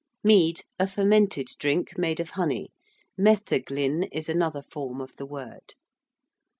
[0.25, 2.71] ~mead~: a fermented drink made of honey:
[3.19, 5.75] metheglin is another form of the word.